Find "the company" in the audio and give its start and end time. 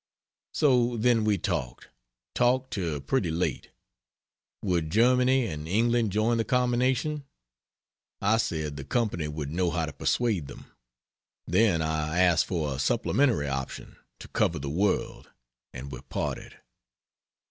8.77-9.27